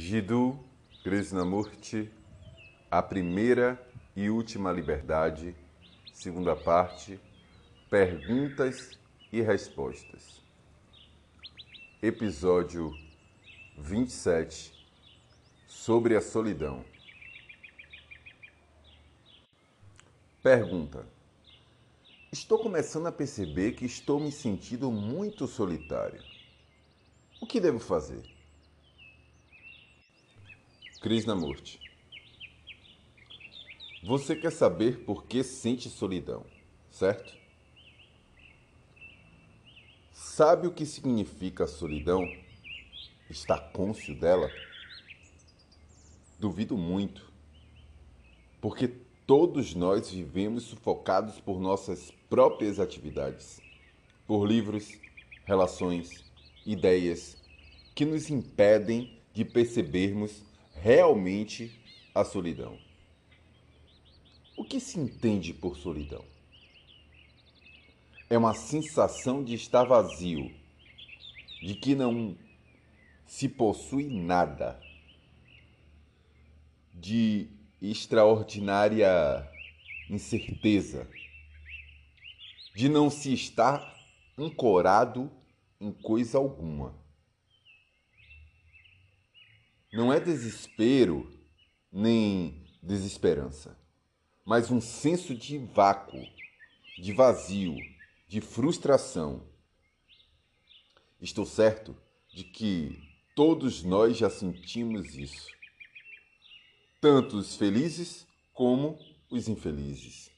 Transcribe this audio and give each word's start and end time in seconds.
Jiddu 0.00 0.56
Krishnamurti, 1.02 2.08
A 2.88 3.02
Primeira 3.02 3.84
e 4.14 4.30
Última 4.30 4.70
Liberdade, 4.70 5.56
segunda 6.12 6.54
parte, 6.54 7.20
Perguntas 7.90 8.96
e 9.32 9.40
Respostas. 9.40 10.40
Episódio 12.00 12.94
27 13.76 14.72
Sobre 15.66 16.14
a 16.14 16.20
solidão. 16.20 16.84
Pergunta: 20.40 21.04
Estou 22.30 22.60
começando 22.60 23.08
a 23.08 23.12
perceber 23.12 23.72
que 23.72 23.84
estou 23.84 24.20
me 24.20 24.30
sentindo 24.30 24.92
muito 24.92 25.48
solitário. 25.48 26.22
O 27.40 27.46
que 27.48 27.58
devo 27.58 27.80
fazer? 27.80 28.37
Krishnamurti. 31.00 31.78
Você 34.04 34.34
quer 34.34 34.50
saber 34.50 35.04
por 35.04 35.26
que 35.26 35.44
sente 35.44 35.88
solidão, 35.88 36.44
certo? 36.90 37.36
Sabe 40.12 40.66
o 40.66 40.72
que 40.72 40.84
significa 40.84 41.68
solidão? 41.68 42.28
Está 43.30 43.58
cônscio 43.58 44.18
dela? 44.18 44.50
Duvido 46.38 46.76
muito, 46.76 47.30
porque 48.60 48.88
todos 49.24 49.76
nós 49.76 50.10
vivemos 50.10 50.64
sufocados 50.64 51.38
por 51.38 51.60
nossas 51.60 52.10
próprias 52.28 52.80
atividades, 52.80 53.60
por 54.26 54.44
livros, 54.46 54.98
relações, 55.44 56.24
ideias 56.66 57.36
que 57.94 58.04
nos 58.04 58.30
impedem 58.30 59.20
de 59.32 59.44
percebermos 59.44 60.47
realmente 60.82 61.80
a 62.14 62.24
solidão. 62.24 62.78
O 64.56 64.64
que 64.64 64.80
se 64.80 64.98
entende 64.98 65.52
por 65.52 65.76
solidão? 65.76 66.24
É 68.30 68.36
uma 68.36 68.54
sensação 68.54 69.42
de 69.42 69.54
estar 69.54 69.84
vazio, 69.84 70.52
de 71.62 71.74
que 71.74 71.94
não 71.94 72.36
se 73.26 73.48
possui 73.48 74.04
nada, 74.04 74.80
de 76.94 77.48
extraordinária 77.80 79.08
incerteza, 80.10 81.08
de 82.74 82.88
não 82.88 83.10
se 83.10 83.32
estar 83.32 83.94
ancorado 84.36 85.30
em 85.80 85.92
coisa 85.92 86.38
alguma. 86.38 86.94
Não 89.90 90.12
é 90.12 90.20
desespero 90.20 91.32
nem 91.90 92.62
desesperança, 92.82 93.78
mas 94.44 94.70
um 94.70 94.82
senso 94.82 95.34
de 95.34 95.56
vácuo, 95.56 96.22
de 97.00 97.10
vazio, 97.14 97.74
de 98.28 98.42
frustração. 98.42 99.42
Estou 101.18 101.46
certo 101.46 101.96
de 102.34 102.44
que 102.44 103.02
todos 103.34 103.82
nós 103.82 104.16
já 104.18 104.28
sentimos 104.28 105.14
isso, 105.14 105.48
tanto 107.00 107.38
os 107.38 107.56
felizes 107.56 108.26
como 108.52 108.98
os 109.30 109.48
infelizes, 109.48 110.30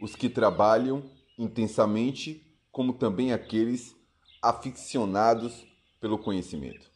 os 0.00 0.16
que 0.16 0.28
trabalham 0.28 1.08
intensamente, 1.38 2.44
como 2.72 2.92
também 2.92 3.32
aqueles 3.32 3.94
aficionados 4.42 5.64
pelo 6.00 6.18
conhecimento. 6.18 6.91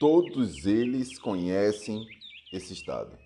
Todos 0.00 0.64
eles 0.64 1.18
conhecem 1.18 2.08
esse 2.50 2.72
estado. 2.72 3.18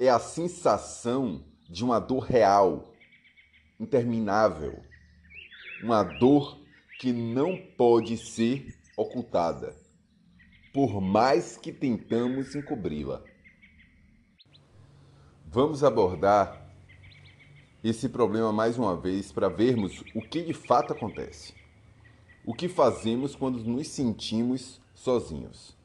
É 0.00 0.08
a 0.08 0.18
sensação 0.18 1.44
de 1.68 1.84
uma 1.84 1.98
dor 1.98 2.20
real, 2.20 2.90
interminável, 3.78 4.82
uma 5.82 6.02
dor 6.02 6.58
que 6.98 7.12
não 7.12 7.54
pode 7.76 8.16
ser 8.16 8.74
ocultada, 8.96 9.76
por 10.72 11.02
mais 11.02 11.58
que 11.58 11.70
tentamos 11.70 12.54
encobri-la. 12.54 13.22
Vamos 15.44 15.84
abordar 15.84 16.66
esse 17.84 18.08
problema 18.08 18.50
mais 18.54 18.78
uma 18.78 18.96
vez 18.96 19.30
para 19.30 19.50
vermos 19.50 20.02
o 20.14 20.22
que 20.22 20.40
de 20.40 20.54
fato 20.54 20.94
acontece. 20.94 21.52
O 22.42 22.54
que 22.54 22.70
fazemos 22.70 23.36
quando 23.36 23.62
nos 23.62 23.88
sentimos 23.88 24.82
sozinhos. 25.04 25.76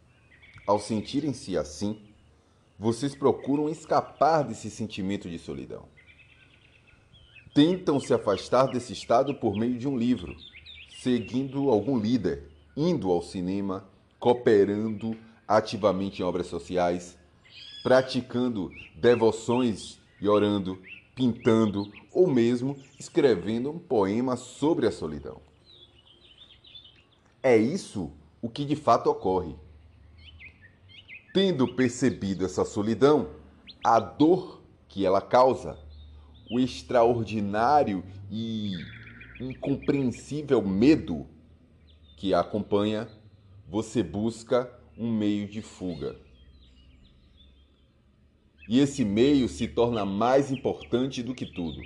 Ao 0.65 0.79
sentirem-se 0.79 1.57
assim, 1.57 2.01
vocês 2.79 3.13
procuram 3.13 3.67
escapar 3.67 4.43
desse 4.43 4.71
sentimento 4.71 5.29
de 5.29 5.37
solidão. 5.37 5.85
Tentam 7.53 7.99
se 7.99 8.13
afastar 8.13 8.67
desse 8.67 8.93
estado 8.93 9.35
por 9.35 9.57
meio 9.57 9.77
de 9.77 9.87
um 9.89 9.97
livro, 9.97 10.33
seguindo 11.01 11.69
algum 11.69 11.99
líder, 11.99 12.49
indo 12.77 13.11
ao 13.11 13.21
cinema, 13.21 13.85
cooperando 14.17 15.17
ativamente 15.45 16.21
em 16.21 16.25
obras 16.25 16.47
sociais, 16.47 17.17
praticando 17.83 18.71
devoções 18.95 19.99
e 20.21 20.29
orando, 20.29 20.81
pintando 21.13 21.91
ou 22.13 22.27
mesmo 22.27 22.77
escrevendo 22.97 23.69
um 23.69 23.79
poema 23.79 24.37
sobre 24.37 24.87
a 24.87 24.91
solidão. 24.91 25.41
É 27.43 27.57
isso 27.57 28.13
o 28.41 28.49
que 28.49 28.65
de 28.65 28.75
fato 28.75 29.09
ocorre. 29.09 29.55
Tendo 31.33 31.67
percebido 31.75 32.45
essa 32.45 32.65
solidão, 32.65 33.29
a 33.83 33.99
dor 33.99 34.61
que 34.87 35.05
ela 35.05 35.21
causa, 35.21 35.77
o 36.49 36.59
extraordinário 36.59 38.03
e 38.31 38.73
incompreensível 39.39 40.61
medo 40.61 41.27
que 42.17 42.33
a 42.33 42.39
acompanha, 42.39 43.07
você 43.67 44.01
busca 44.01 44.69
um 44.97 45.11
meio 45.11 45.47
de 45.47 45.61
fuga. 45.61 46.15
E 48.67 48.79
esse 48.79 49.05
meio 49.05 49.47
se 49.47 49.67
torna 49.67 50.05
mais 50.05 50.51
importante 50.51 51.23
do 51.23 51.33
que 51.33 51.45
tudo. 51.45 51.81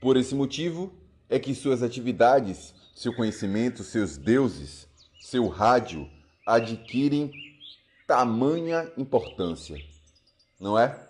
Por 0.00 0.16
esse 0.16 0.34
motivo 0.34 0.92
é 1.30 1.38
que 1.38 1.54
suas 1.54 1.82
atividades 1.82 2.74
seu 2.94 3.12
conhecimento, 3.14 3.82
seus 3.82 4.16
deuses, 4.16 4.88
seu 5.20 5.48
rádio 5.48 6.08
adquirem 6.46 7.32
tamanha 8.06 8.90
importância, 8.96 9.76
não 10.60 10.78
é? 10.78 11.08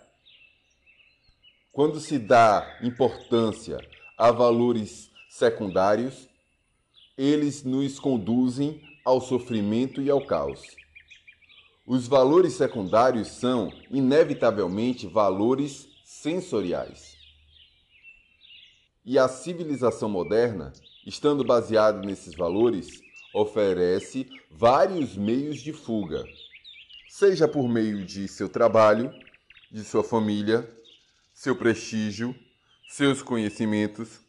Quando 1.71 1.99
se 1.99 2.17
dá 2.17 2.79
importância 2.81 3.77
a 4.17 4.31
valores 4.31 5.11
secundários, 5.29 6.29
eles 7.17 7.63
nos 7.63 7.99
conduzem 7.99 8.81
ao 9.03 9.21
sofrimento 9.21 10.01
e 10.01 10.09
ao 10.09 10.25
caos. 10.25 10.61
Os 11.85 12.07
valores 12.07 12.53
secundários 12.53 13.27
são, 13.27 13.71
inevitavelmente, 13.91 15.05
valores 15.05 15.87
sensoriais. 16.03 17.14
E 19.05 19.19
a 19.19 19.27
civilização 19.27 20.09
moderna 20.09 20.73
estando 21.05 21.43
baseado 21.43 22.03
nesses 22.03 22.33
valores, 22.33 23.01
oferece 23.33 24.27
vários 24.49 25.15
meios 25.15 25.59
de 25.59 25.71
fuga, 25.71 26.25
seja 27.07 27.47
por 27.47 27.67
meio 27.69 28.03
de 28.03 28.27
seu 28.27 28.49
trabalho, 28.49 29.13
de 29.71 29.83
sua 29.83 30.03
família, 30.03 30.67
seu 31.33 31.55
prestígio, 31.55 32.35
seus 32.87 33.21
conhecimentos, 33.21 34.19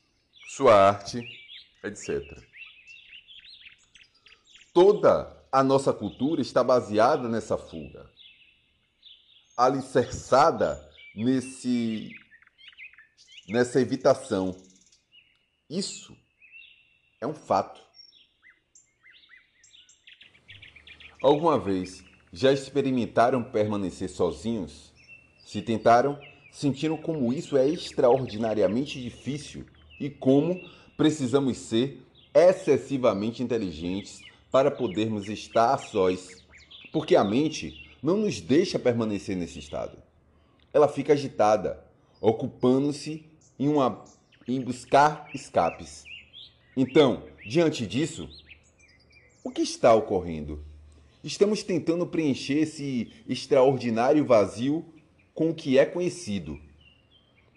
sua 0.48 0.74
arte, 0.74 1.26
etc. 1.82 2.20
Toda 4.74 5.34
a 5.50 5.62
nossa 5.62 5.92
cultura 5.92 6.42
está 6.42 6.62
baseada 6.62 7.28
nessa 7.28 7.56
fuga, 7.56 8.10
alicerçada 9.56 10.78
nesse 11.14 12.10
nessa 13.48 13.80
evitação. 13.80 14.65
Isso 15.68 16.16
é 17.20 17.26
um 17.26 17.34
fato. 17.34 17.80
Alguma 21.20 21.58
vez 21.58 22.04
já 22.32 22.52
experimentaram 22.52 23.42
permanecer 23.42 24.08
sozinhos? 24.08 24.92
Se 25.38 25.60
tentaram, 25.62 26.20
sentiram 26.52 26.96
como 26.96 27.32
isso 27.32 27.56
é 27.56 27.68
extraordinariamente 27.68 29.00
difícil 29.02 29.66
e 29.98 30.08
como 30.08 30.60
precisamos 30.96 31.58
ser 31.58 32.02
excessivamente 32.34 33.42
inteligentes 33.42 34.22
para 34.52 34.70
podermos 34.70 35.28
estar 35.28 35.74
a 35.74 35.78
sós, 35.78 36.44
porque 36.92 37.16
a 37.16 37.24
mente 37.24 37.90
não 38.02 38.16
nos 38.16 38.40
deixa 38.40 38.78
permanecer 38.78 39.36
nesse 39.36 39.58
estado. 39.58 39.98
Ela 40.72 40.86
fica 40.86 41.14
agitada, 41.14 41.84
ocupando-se 42.20 43.24
em, 43.58 43.68
uma, 43.68 44.04
em 44.46 44.60
buscar 44.60 45.28
escapes. 45.34 46.04
Então, 46.76 47.24
diante 47.46 47.86
disso, 47.86 48.28
o 49.42 49.50
que 49.50 49.62
está 49.62 49.94
ocorrendo? 49.94 50.62
Estamos 51.24 51.62
tentando 51.62 52.06
preencher 52.06 52.58
esse 52.58 53.10
extraordinário 53.28 54.24
vazio 54.24 54.84
com 55.34 55.50
o 55.50 55.54
que 55.54 55.78
é 55.78 55.84
conhecido. 55.84 56.58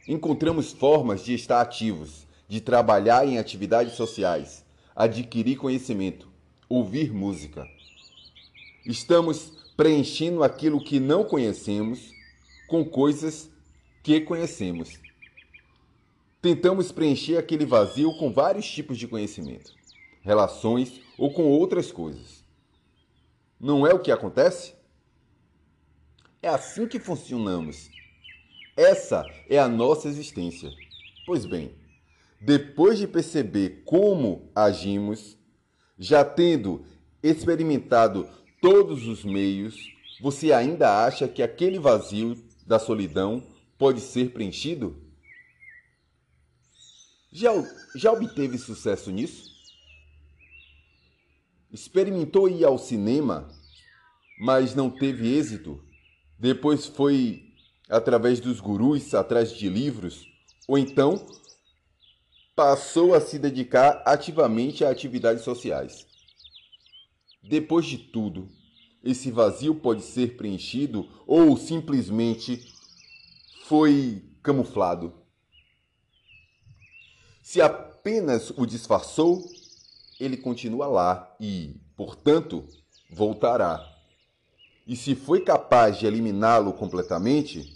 Encontramos 0.08 0.72
formas 0.72 1.24
de 1.24 1.34
estar 1.34 1.62
ativos, 1.62 2.26
de 2.48 2.60
trabalhar 2.60 3.28
em 3.28 3.38
atividades 3.38 3.94
sociais, 3.94 4.66
adquirir 4.96 5.58
conhecimento, 5.58 6.28
ouvir 6.68 7.14
música. 7.14 7.68
Estamos 8.86 9.54
preenchendo 9.78 10.44
aquilo 10.44 10.84
que 10.84 11.00
não 11.00 11.24
conhecemos 11.24 12.12
com 12.68 12.84
coisas 12.84 13.50
que 14.02 14.20
conhecemos. 14.22 15.00
Tentamos 16.42 16.90
preencher 16.90 17.38
aquele 17.38 17.66
vazio 17.66 18.14
com 18.18 18.32
vários 18.32 18.66
tipos 18.66 18.98
de 18.98 19.10
conhecimento, 19.10 19.74
relações 20.22 21.02
ou 21.18 21.34
com 21.34 21.44
outras 21.44 21.92
coisas. 21.92 22.46
Não 23.60 23.86
é 23.86 23.94
o 23.94 24.00
que 24.00 24.10
acontece? 24.10 24.74
É 26.42 26.48
assim 26.48 26.88
que 26.88 26.98
funcionamos. 26.98 27.90
Essa 28.78 29.26
é 29.50 29.60
a 29.60 29.68
nossa 29.68 30.08
existência. 30.08 30.72
Pois 31.26 31.46
bem, 31.46 31.76
depois 32.40 32.98
de 32.98 33.06
perceber 33.06 33.84
como 33.84 34.50
agimos, 34.56 35.38
já 35.98 36.24
tendo 36.24 36.86
experimentado 37.22 38.30
todos 38.62 39.06
os 39.06 39.26
meios, 39.26 39.76
você 40.22 40.54
ainda 40.54 41.06
acha 41.06 41.28
que 41.28 41.44
aquele 41.44 41.78
vazio 41.78 42.42
da 42.66 42.80
solidão 42.80 43.44
pode 43.78 44.00
ser 44.00 44.32
preenchido? 44.32 45.09
Já, 47.32 47.52
já 47.96 48.12
obteve 48.12 48.58
sucesso 48.58 49.12
nisso? 49.12 49.52
Experimentou 51.72 52.50
ir 52.50 52.66
ao 52.66 52.80
cinema, 52.80 53.48
mas 54.40 54.74
não 54.74 54.90
teve 54.90 55.38
êxito? 55.38 55.84
Depois 56.40 56.88
foi 56.88 57.54
através 57.88 58.40
dos 58.40 58.60
gurus, 58.60 59.14
atrás 59.14 59.52
de 59.52 59.70
livros? 59.70 60.26
Ou 60.68 60.78
então 60.78 61.24
passou 62.56 63.14
a 63.14 63.22
se 63.22 63.38
dedicar 63.38 64.02
ativamente 64.06 64.84
a 64.84 64.90
atividades 64.90 65.44
sociais? 65.44 66.08
Depois 67.44 67.86
de 67.86 68.00
tudo, 68.00 68.50
esse 69.04 69.30
vazio 69.30 69.76
pode 69.76 70.02
ser 70.02 70.36
preenchido 70.36 71.08
ou 71.28 71.56
simplesmente 71.56 72.74
foi 73.66 74.24
camuflado? 74.42 75.29
Se 77.50 77.60
apenas 77.64 78.52
o 78.52 78.64
disfarçou, 78.64 79.44
ele 80.20 80.38
continua 80.38 80.86
lá 80.86 81.36
e, 81.40 81.82
portanto, 81.98 82.64
voltará. 83.10 83.92
E 84.86 84.96
se 84.96 85.16
foi 85.16 85.42
capaz 85.42 85.98
de 85.98 86.06
eliminá-lo 86.06 86.72
completamente, 86.74 87.76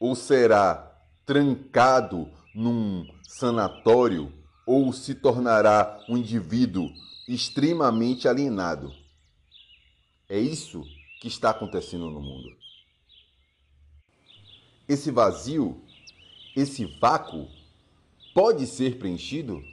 ou 0.00 0.14
será 0.14 0.90
trancado 1.26 2.30
num 2.54 3.06
sanatório, 3.28 4.32
ou 4.66 4.90
se 4.90 5.14
tornará 5.14 6.02
um 6.08 6.16
indivíduo 6.16 6.88
extremamente 7.28 8.26
alienado. 8.26 8.90
É 10.30 10.38
isso 10.38 10.82
que 11.20 11.28
está 11.28 11.50
acontecendo 11.50 12.10
no 12.10 12.22
mundo. 12.22 12.56
Esse 14.88 15.10
vazio, 15.10 15.78
esse 16.56 16.86
vácuo, 16.98 17.50
pode 18.36 18.66
ser 18.66 18.98
preenchido? 18.98 19.64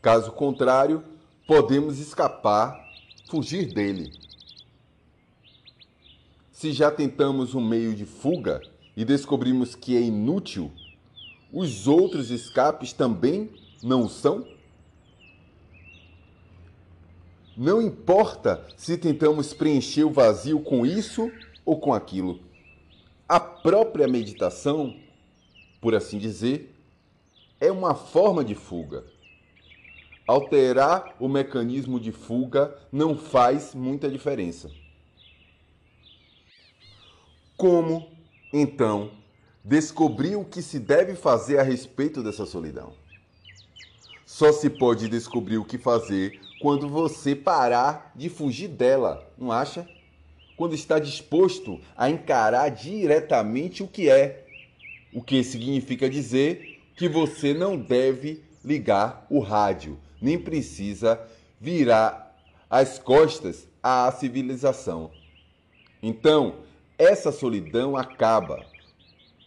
Caso 0.00 0.32
contrário, 0.32 1.04
podemos 1.46 1.98
escapar, 1.98 2.82
fugir 3.28 3.74
dele. 3.74 4.10
Se 6.50 6.72
já 6.72 6.90
tentamos 6.90 7.54
um 7.54 7.60
meio 7.60 7.94
de 7.94 8.06
fuga 8.06 8.62
e 8.96 9.04
descobrimos 9.04 9.74
que 9.74 9.94
é 9.94 10.00
inútil, 10.00 10.72
os 11.52 11.86
outros 11.86 12.30
escapes 12.30 12.94
também 12.94 13.50
não 13.82 14.08
são? 14.08 14.48
Não 17.54 17.82
importa 17.82 18.66
se 18.78 18.96
tentamos 18.96 19.52
preencher 19.52 20.04
o 20.04 20.10
vazio 20.10 20.58
com 20.60 20.86
isso 20.86 21.30
ou 21.66 21.78
com 21.78 21.92
aquilo. 21.92 22.40
A 23.28 23.38
própria 23.38 24.08
meditação, 24.08 24.96
por 25.82 25.94
assim 25.94 26.16
dizer, 26.16 26.75
é 27.66 27.72
uma 27.72 27.94
forma 27.94 28.44
de 28.44 28.54
fuga. 28.54 29.04
Alterar 30.26 31.14
o 31.20 31.28
mecanismo 31.28 32.00
de 32.00 32.10
fuga 32.10 32.76
não 32.90 33.16
faz 33.16 33.74
muita 33.74 34.08
diferença. 34.08 34.70
Como, 37.56 38.10
então, 38.52 39.10
descobrir 39.64 40.36
o 40.36 40.44
que 40.44 40.60
se 40.60 40.78
deve 40.78 41.14
fazer 41.14 41.58
a 41.58 41.62
respeito 41.62 42.22
dessa 42.22 42.44
solidão? 42.44 42.92
Só 44.24 44.52
se 44.52 44.68
pode 44.68 45.08
descobrir 45.08 45.56
o 45.58 45.64
que 45.64 45.78
fazer 45.78 46.40
quando 46.60 46.88
você 46.88 47.34
parar 47.36 48.12
de 48.14 48.28
fugir 48.28 48.68
dela, 48.68 49.32
não 49.38 49.52
acha? 49.52 49.88
Quando 50.56 50.74
está 50.74 50.98
disposto 50.98 51.80
a 51.96 52.10
encarar 52.10 52.68
diretamente 52.70 53.82
o 53.82 53.88
que 53.88 54.10
é. 54.10 54.44
O 55.14 55.22
que 55.22 55.44
significa 55.44 56.10
dizer 56.10 56.65
que 56.96 57.08
você 57.08 57.52
não 57.52 57.76
deve 57.76 58.42
ligar 58.64 59.26
o 59.30 59.38
rádio, 59.38 59.98
nem 60.20 60.38
precisa 60.38 61.20
virar 61.60 62.34
as 62.68 62.98
costas 62.98 63.68
à 63.82 64.10
civilização. 64.10 65.10
Então, 66.02 66.56
essa 66.98 67.30
solidão 67.30 67.96
acaba 67.96 68.64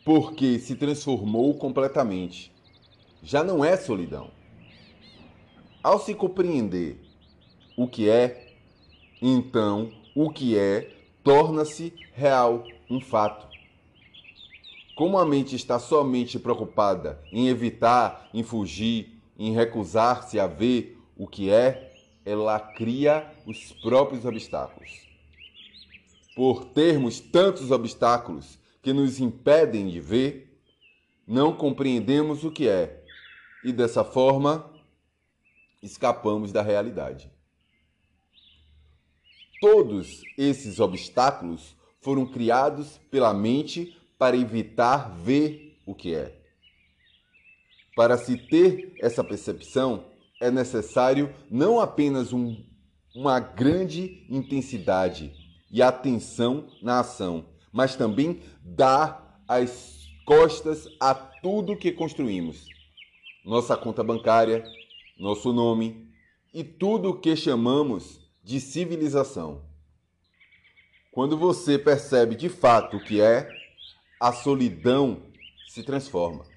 porque 0.05 0.59
se 0.59 0.75
transformou 0.75 1.55
completamente. 1.55 2.51
Já 3.21 3.43
não 3.43 3.65
é 3.65 3.75
solidão 3.75 4.31
ao 5.83 5.99
se 5.99 6.13
compreender 6.13 6.99
o 7.77 7.87
que 7.87 8.09
é, 8.09 8.53
então 9.21 9.91
o 10.13 10.29
que 10.29 10.57
é 10.57 10.91
torna-se 11.23 11.93
real, 12.13 12.65
um 12.89 12.99
fato. 12.99 13.47
Como 14.99 15.17
a 15.17 15.25
mente 15.25 15.55
está 15.55 15.79
somente 15.79 16.37
preocupada 16.37 17.23
em 17.31 17.47
evitar, 17.47 18.29
em 18.33 18.43
fugir, 18.43 19.17
em 19.37 19.53
recusar-se 19.53 20.37
a 20.37 20.45
ver 20.45 20.99
o 21.15 21.25
que 21.25 21.49
é, 21.49 21.89
ela 22.25 22.59
cria 22.59 23.33
os 23.45 23.71
próprios 23.81 24.25
obstáculos. 24.25 25.07
Por 26.35 26.65
termos 26.65 27.21
tantos 27.21 27.71
obstáculos 27.71 28.59
que 28.81 28.91
nos 28.91 29.21
impedem 29.21 29.87
de 29.87 30.01
ver, 30.01 30.59
não 31.25 31.55
compreendemos 31.55 32.43
o 32.43 32.51
que 32.51 32.67
é, 32.67 33.01
e 33.63 33.71
dessa 33.71 34.03
forma 34.03 34.69
escapamos 35.81 36.51
da 36.51 36.61
realidade. 36.61 37.31
Todos 39.61 40.23
esses 40.37 40.77
obstáculos 40.77 41.73
foram 42.01 42.25
criados 42.25 42.99
pela 43.09 43.33
mente 43.33 43.97
para 44.19 44.35
evitar 44.37 45.09
ver 45.23 45.81
o 45.85 45.95
que 45.95 46.13
é. 46.13 46.35
Para 47.95 48.17
se 48.17 48.37
ter 48.37 48.93
essa 48.99 49.23
percepção, 49.23 50.05
é 50.41 50.51
necessário 50.51 51.33
não 51.49 51.79
apenas 51.79 52.33
um, 52.33 52.63
uma 53.15 53.39
grande 53.39 54.25
intensidade 54.29 55.33
e 55.71 55.81
atenção 55.81 56.69
na 56.81 56.99
ação, 56.99 57.45
mas 57.71 57.95
também 57.95 58.41
dar 58.61 59.41
as 59.47 60.07
costas 60.25 60.87
a 60.99 61.15
tudo 61.15 61.77
que 61.77 61.91
construímos. 61.91 62.67
Nossa 63.45 63.75
conta 63.77 64.03
bancária, 64.03 64.63
nosso 65.17 65.53
nome 65.53 66.09
e 66.53 66.63
tudo 66.63 67.09
o 67.09 67.19
que 67.19 67.35
chamamos 67.35 68.19
de 68.43 68.59
civilização. 68.59 69.63
Quando 71.11 71.37
você 71.37 71.77
percebe 71.77 72.35
de 72.35 72.49
fato 72.49 72.97
o 72.97 73.03
que 73.03 73.19
é, 73.19 73.58
a 74.19 74.33
solidão 74.33 75.21
se 75.65 75.81
transforma. 75.81 76.48